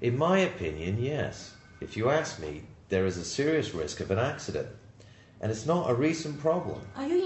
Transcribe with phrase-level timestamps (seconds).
[0.00, 1.54] In my opinion, yes.
[1.80, 4.68] If you ask me, there is a serious risk of an accident.
[5.40, 6.80] And it's not a recent problem.
[6.96, 7.25] Are you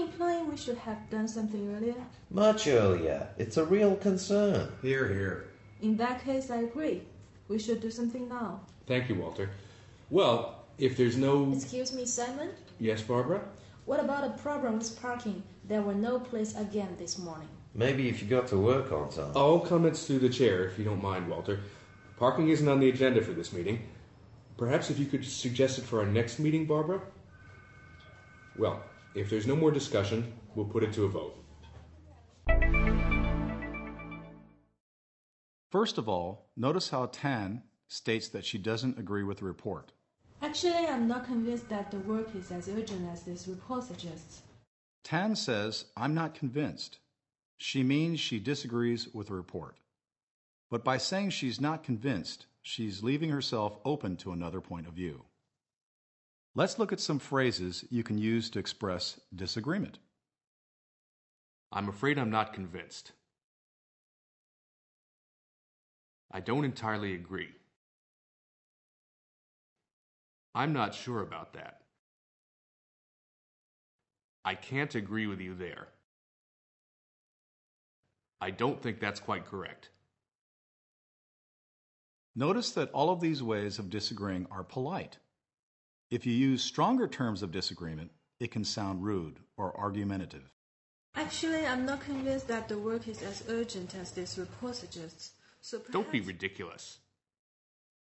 [0.51, 1.95] we should have done something earlier?
[2.29, 3.29] Much earlier.
[3.37, 4.69] It's a real concern.
[4.81, 5.45] Hear, hear.
[5.81, 7.03] In that case, I agree.
[7.47, 8.59] We should do something now.
[8.85, 9.49] Thank you, Walter.
[10.09, 11.53] Well, if there's no.
[11.53, 12.49] Excuse me, Simon?
[12.79, 13.41] Yes, Barbara?
[13.85, 15.41] What about the problem with parking?
[15.67, 17.47] There were no place again this morning.
[17.73, 19.31] Maybe if you got to work on time.
[19.35, 21.61] All comments through the chair, if you don't mind, Walter.
[22.17, 23.87] Parking isn't on the agenda for this meeting.
[24.57, 27.01] Perhaps if you could suggest it for our next meeting, Barbara?
[28.57, 28.83] Well,
[29.15, 31.37] if there's no more discussion, we'll put it to a vote.
[35.69, 39.91] First of all, notice how Tan states that she doesn't agree with the report.
[40.41, 44.41] Actually, I'm not convinced that the work is as urgent as this report suggests.
[45.03, 46.99] Tan says, I'm not convinced.
[47.57, 49.77] She means she disagrees with the report.
[50.69, 55.25] But by saying she's not convinced, she's leaving herself open to another point of view.
[56.55, 59.99] Let's look at some phrases you can use to express disagreement.
[61.71, 63.13] I'm afraid I'm not convinced.
[66.31, 67.49] I don't entirely agree.
[70.53, 71.81] I'm not sure about that.
[74.43, 75.87] I can't agree with you there.
[78.41, 79.89] I don't think that's quite correct.
[82.35, 85.19] Notice that all of these ways of disagreeing are polite.
[86.09, 90.49] If you use stronger terms of disagreement, it can sound rude or argumentative.
[91.15, 95.31] Actually, I'm not convinced that the work is as urgent as this report suggests.
[95.61, 95.93] So perhaps...
[95.93, 96.99] Don't be ridiculous.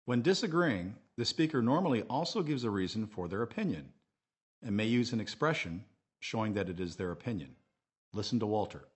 [0.07, 3.93] When disagreeing, the speaker normally also gives a reason for their opinion
[4.63, 5.85] and may use an expression
[6.21, 7.55] showing that it is their opinion.
[8.13, 8.89] Listen to Walter.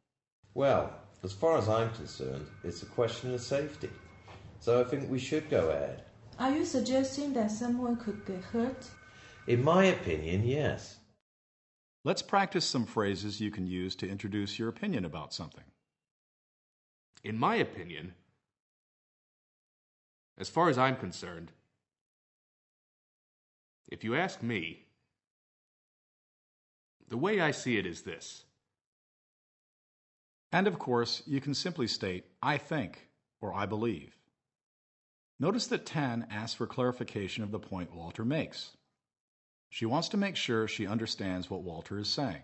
[0.55, 3.91] Well, as far as I'm concerned, it's a question of safety.
[4.61, 6.05] So I think we should go ahead.
[6.39, 8.87] Are you suggesting that someone could get hurt?
[9.47, 10.97] In my opinion, yes.
[12.03, 15.65] Let's practice some phrases you can use to introduce your opinion about something.
[17.23, 18.15] In my opinion,
[20.39, 21.53] as far as I'm concerned,
[23.89, 24.87] if you ask me,
[27.09, 28.45] the way I see it is this.
[30.53, 33.09] And of course, you can simply state, I think
[33.41, 34.17] or I believe.
[35.39, 38.71] Notice that Tan asks for clarification of the point Walter makes.
[39.71, 42.43] She wants to make sure she understands what Walter is saying.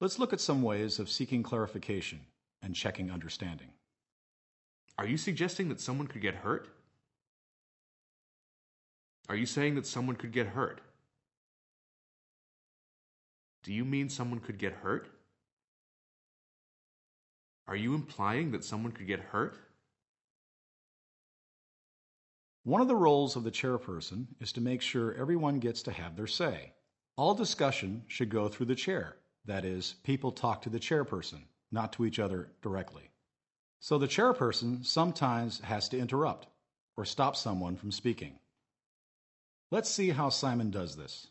[0.00, 2.20] Let's look at some ways of seeking clarification
[2.62, 3.70] and checking understanding.
[4.96, 6.68] Are you suggesting that someone could get hurt?
[9.28, 10.80] Are you saying that someone could get hurt?
[13.64, 15.08] Do you mean someone could get hurt?
[17.66, 19.56] Are you implying that someone could get hurt?
[22.64, 26.16] One of the roles of the chairperson is to make sure everyone gets to have
[26.16, 26.72] their say.
[27.14, 29.16] All discussion should go through the chair.
[29.44, 33.10] That is, people talk to the chairperson, not to each other directly.
[33.80, 36.46] So the chairperson sometimes has to interrupt
[36.96, 38.38] or stop someone from speaking.
[39.70, 41.26] Let's see how Simon does this.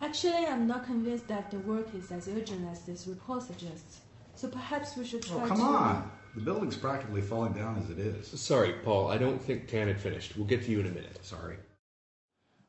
[0.00, 4.02] Actually, I'm not convinced that the work is as urgent as this report suggests.
[4.38, 5.64] So perhaps we should oh, try Oh, come to.
[5.64, 6.10] on!
[6.36, 8.28] The building's practically falling down as it is.
[8.40, 10.36] Sorry, Paul, I don't think Tan had finished.
[10.36, 11.18] We'll get to you in a minute.
[11.26, 11.56] Sorry.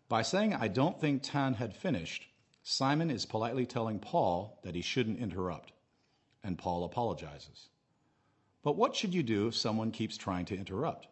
[0.08, 2.26] By saying, I don't think Tan had finished,
[2.64, 5.72] Simon is politely telling Paul that he shouldn't interrupt,
[6.44, 7.70] and Paul apologizes.
[8.64, 11.08] But what should you do if someone keeps trying to interrupt?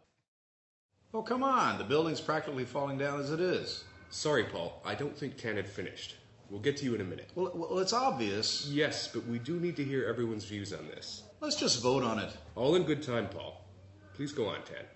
[1.14, 1.78] Oh, come on.
[1.78, 3.84] The building's practically falling down as it is.
[4.10, 6.16] Sorry, Paul, I don't think Tan had finished.
[6.50, 7.30] We'll get to you in a minute.
[7.36, 8.68] Well, well, it's obvious.
[8.72, 11.24] Yes, but we do need to hear everyone's views on this.
[11.42, 12.32] Let's just vote on it.
[12.56, 13.66] All in good time, Paul.
[14.14, 14.88] Please go on, Ted.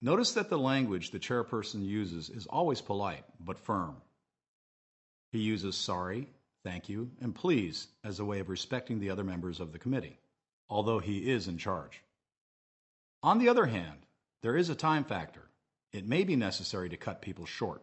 [0.00, 3.96] Notice that the language the chairperson uses is always polite, but firm.
[5.32, 6.28] He uses sorry,
[6.64, 10.18] thank you, and please as a way of respecting the other members of the committee,
[10.68, 12.02] although he is in charge.
[13.22, 14.06] On the other hand,
[14.42, 15.42] there is a time factor.
[15.92, 17.82] It may be necessary to cut people short.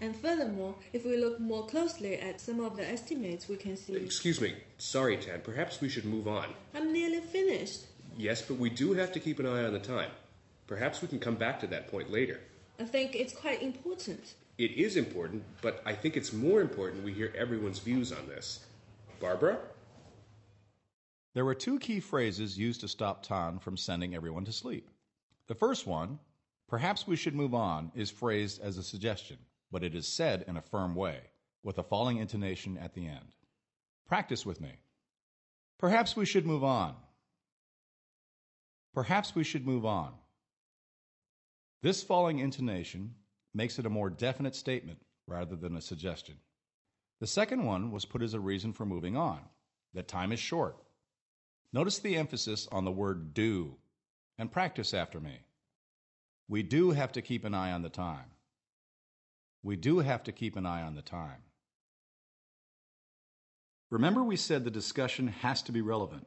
[0.00, 3.96] And furthermore, if we look more closely at some of the estimates, we can see.
[3.96, 4.54] Excuse me.
[4.78, 5.40] Sorry, Tan.
[5.42, 6.46] Perhaps we should move on.
[6.74, 7.80] I'm nearly finished.
[8.16, 10.10] Yes, but we do have to keep an eye on the time.
[10.66, 12.40] Perhaps we can come back to that point later.
[12.78, 14.34] I think it's quite important.
[14.58, 18.60] It is important, but I think it's more important we hear everyone's views on this.
[19.20, 19.58] Barbara?
[21.34, 24.88] There were two key phrases used to stop Tan from sending everyone to sleep.
[25.46, 26.18] The first one,
[26.68, 29.38] perhaps we should move on, is phrased as a suggestion,
[29.70, 31.20] but it is said in a firm way,
[31.62, 33.34] with a falling intonation at the end.
[34.06, 34.72] Practice with me.
[35.78, 36.94] Perhaps we should move on.
[38.94, 40.12] Perhaps we should move on.
[41.82, 43.14] This falling intonation
[43.54, 46.36] makes it a more definite statement rather than a suggestion.
[47.20, 49.40] The second one was put as a reason for moving on,
[49.94, 50.76] that time is short.
[51.72, 53.76] Notice the emphasis on the word do
[54.38, 55.38] and practice after me.
[56.48, 58.24] We do have to keep an eye on the time.
[59.62, 61.42] We do have to keep an eye on the time.
[63.90, 66.26] Remember, we said the discussion has to be relevant.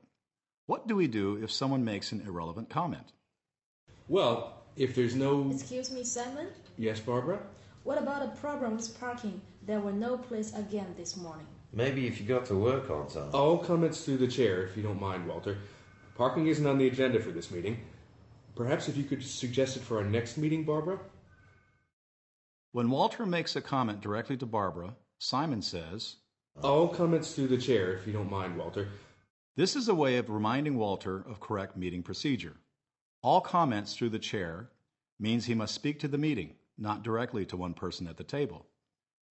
[0.65, 3.13] What do we do if someone makes an irrelevant comment?
[4.07, 5.49] Well, if there's no.
[5.51, 6.47] Excuse me, Simon?
[6.77, 7.39] Yes, Barbara?
[7.83, 9.41] What about a problem with parking?
[9.65, 11.47] There were no place again this morning.
[11.73, 13.29] Maybe if you got to work on time.
[13.33, 15.57] All comments through the chair, if you don't mind, Walter.
[16.15, 17.79] Parking isn't on the agenda for this meeting.
[18.55, 20.99] Perhaps if you could suggest it for our next meeting, Barbara?
[22.73, 26.15] When Walter makes a comment directly to Barbara, Simon says,
[26.63, 28.87] All comments through the chair, if you don't mind, Walter.
[29.57, 32.55] This is a way of reminding Walter of correct meeting procedure.
[33.21, 34.69] All comments through the chair
[35.19, 38.65] means he must speak to the meeting, not directly to one person at the table.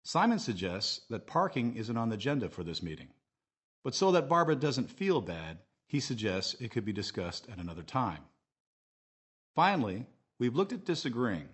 [0.02, 3.08] Simon suggests that parking isn't on the agenda for this meeting.
[3.84, 7.84] But so that Barbara doesn't feel bad, he suggests it could be discussed at another
[7.84, 8.24] time.
[9.54, 10.06] Finally,
[10.40, 11.48] we've looked at disagreeing.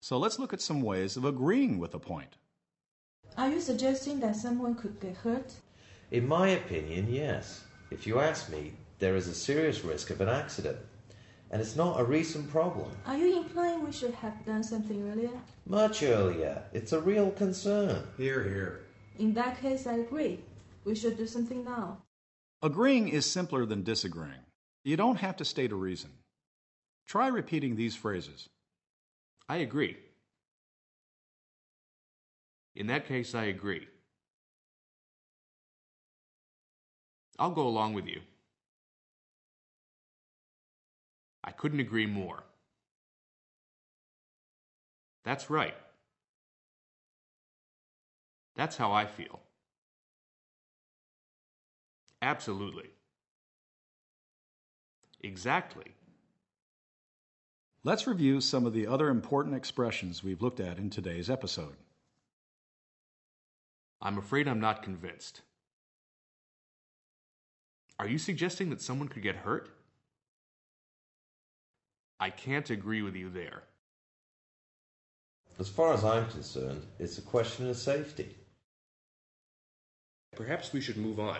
[0.00, 2.36] So let's look at some ways of agreeing with a point.
[3.36, 5.52] Are you suggesting that someone could get hurt?
[6.10, 7.64] In my opinion, yes.
[7.90, 10.78] If you ask me, there is a serious risk of an accident.
[11.50, 12.90] And it's not a recent problem.
[13.06, 15.30] Are you implying we should have done something earlier?
[15.66, 16.62] Much earlier.
[16.72, 18.02] It's a real concern.
[18.18, 18.80] Hear, hear.
[19.18, 20.40] In that case, I agree.
[20.84, 21.98] We should do something now.
[22.62, 24.44] Agreeing is simpler than disagreeing.
[24.84, 26.10] You don't have to state a reason.
[27.06, 28.48] Try repeating these phrases.
[29.48, 29.96] I agree.
[32.74, 33.88] In that case, I agree.
[37.38, 38.20] I'll go along with you.
[41.42, 42.44] I couldn't agree more.
[45.24, 45.76] That's right.
[48.54, 49.40] That's how I feel.
[52.22, 52.90] Absolutely.
[55.20, 55.94] Exactly.
[57.84, 61.76] Let's review some of the other important expressions we've looked at in today's episode.
[64.02, 65.42] I'm afraid I'm not convinced.
[68.00, 69.70] Are you suggesting that someone could get hurt?
[72.18, 73.62] I can't agree with you there.
[75.60, 78.36] As far as I'm concerned, it's a question of safety.
[80.36, 81.38] Perhaps we should move on.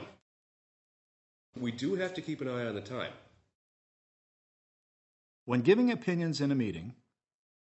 [1.56, 3.12] We do have to keep an eye on the time.
[5.48, 6.92] When giving opinions in a meeting,